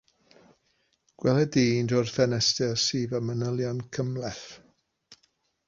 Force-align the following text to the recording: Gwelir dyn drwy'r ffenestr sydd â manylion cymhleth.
Gwelir 1.23 1.51
dyn 1.55 1.91
drwy'r 1.91 2.09
ffenestr 2.15 2.73
sydd 2.85 3.15
â 3.19 3.21
manylion 3.29 3.85
cymhleth. 3.99 4.43